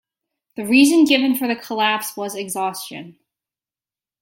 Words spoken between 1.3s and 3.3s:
for the collapse was exhaustion.